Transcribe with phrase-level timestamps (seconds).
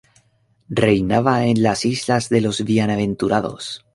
[0.81, 3.85] Reinaba en las Islas de los Bienaventurados.